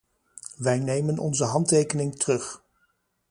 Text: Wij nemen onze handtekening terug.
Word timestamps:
Wij 0.57 0.79
nemen 0.79 1.17
onze 1.19 1.43
handtekening 1.43 2.19
terug. 2.19 2.63